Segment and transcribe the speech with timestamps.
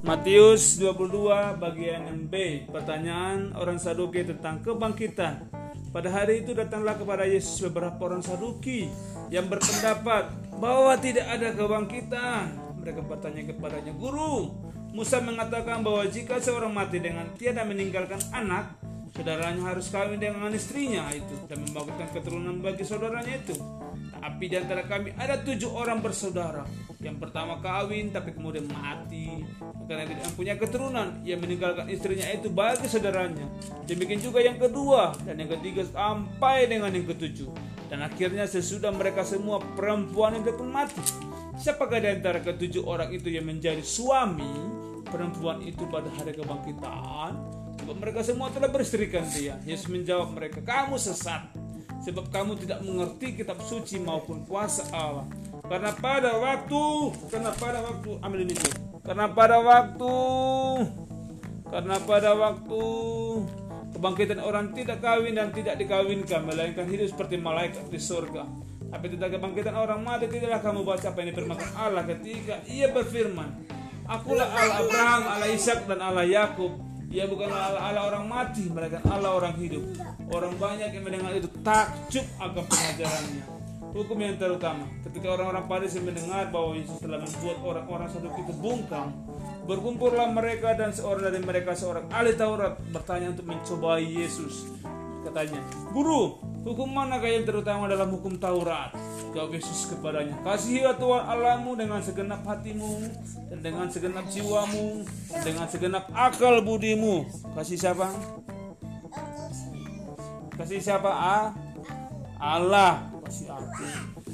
[0.00, 2.64] Matius 22 bagian yang B.
[2.72, 5.52] Pertanyaan orang Saduki tentang kebangkitan.
[5.92, 8.86] Pada hari itu datanglah kepada Yesus beberapa orang Saduki
[9.28, 12.44] Yang berpendapat bahwa tidak ada kebangkitan.
[12.80, 14.56] Mereka bertanya kepadanya Guru,
[14.96, 18.80] Musa mengatakan bahwa jika seorang mati dengan tiada meninggalkan anak
[19.10, 23.58] Saudaranya harus kawin dengan istrinya itu Dan membangkitkan keturunan bagi saudaranya itu.
[24.20, 26.62] Tapi di antara kami ada tujuh orang bersaudara.
[27.00, 29.42] Yang pertama kawin tapi kemudian mati.
[29.90, 33.46] Karena tidak punya keturunan ia meninggalkan istrinya itu bagi saudaranya.
[33.90, 37.50] Demikian juga yang kedua dan yang ketiga sampai dengan yang ketujuh.
[37.90, 41.02] Dan akhirnya sesudah mereka semua perempuan itu pun mati
[41.60, 44.48] siapakah di antara ketujuh orang itu yang menjadi suami
[45.04, 47.36] perempuan itu pada hari kebangkitan
[47.84, 51.50] mereka semua telah beristrikan dia Yesus menjawab mereka kamu sesat
[52.00, 55.28] sebab kamu tidak mengerti kitab suci maupun kuasa Allah
[55.70, 56.82] karena pada waktu,
[57.30, 58.58] karena pada waktu, ambil ini.
[59.06, 60.14] Karena pada waktu,
[61.70, 62.84] karena pada waktu
[63.94, 68.50] kebangkitan orang tidak kawin dan tidak dikawinkan, melainkan hidup seperti malaikat di surga.
[68.90, 73.62] Tapi tidak kebangkitan orang mati tidaklah kamu baca apa ini firman Allah ketika ia berfirman,
[74.10, 76.89] Akulah Allah Abraham, Allah Ishak dan Allah Yakub.
[77.10, 79.82] Ia bukanlah Allah, orang mati, melainkan Allah orang hidup.
[80.30, 84.86] Orang banyak yang mendengar itu takjub akan pengajarannya hukum yang terutama.
[85.02, 89.10] Ketika orang-orang Farisi mendengar bahwa Yesus telah membuat orang-orang Saduk itu bungkam,
[89.66, 94.70] berkumpullah mereka dan seorang dari mereka seorang ahli Taurat bertanya untuk mencobai Yesus.
[95.20, 95.60] Katanya,
[95.92, 98.96] Guru, hukum mana yang terutama dalam hukum Taurat?
[99.30, 103.04] Jawab Yesus kepadanya, Kasihilah Tuhan Allahmu dengan segenap hatimu,
[103.52, 107.28] dan dengan segenap jiwamu, dan dengan segenap akal budimu.
[107.54, 108.08] Kasih siapa?
[110.56, 111.08] Kasih siapa?
[111.12, 111.46] Ah?
[112.40, 113.84] Allah kasih aku.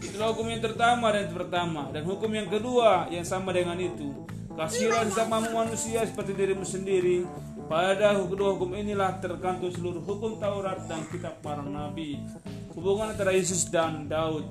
[0.00, 4.24] Itulah hukum yang pertama dan pertama dan hukum yang kedua yang sama dengan itu.
[4.58, 7.22] Kasihlah sesamamu manusia seperti dirimu sendiri.
[7.70, 12.18] Pada kedua hukum inilah tergantung seluruh hukum Taurat dan kitab para nabi.
[12.74, 14.50] Hubungan antara Yesus dan Daud.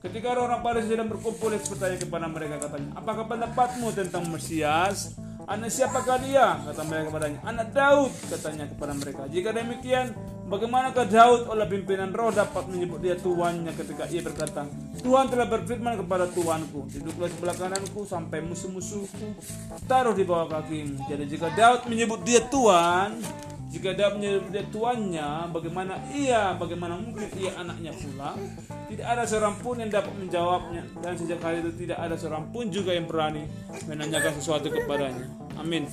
[0.00, 5.12] Ketika orang-orang Farisi sedang berkumpul, Yesus bertanya kepada mereka katanya, Apakah pendapatmu tentang Mesias?
[5.44, 6.56] Anak siapakah dia?
[6.64, 7.40] Kata mereka kepadanya.
[7.44, 9.22] Anak Daud, katanya kepada mereka.
[9.28, 14.68] Jika demikian, Bagaimanakah Daud oleh pimpinan roh dapat menyebut dia tuannya ketika ia berkata,
[15.00, 19.40] Tuhan telah berfirman kepada Tuanku, duduklah sebelah kananku sampai musuh-musuhku
[19.88, 21.00] taruh di bawah kakimu.
[21.08, 23.24] Jadi jika Daud menyebut dia Tuhan,
[23.92, 28.32] menyebut dia tuannya, bagaimana ia, bagaimana mungkin ia anaknya pula?
[28.88, 32.72] Tidak ada seorang pun yang dapat menjawabnya dan sejak hari itu tidak ada seorang pun
[32.72, 33.44] juga yang berani
[33.84, 35.28] menanyakan sesuatu kepadanya.
[35.60, 35.84] Amin.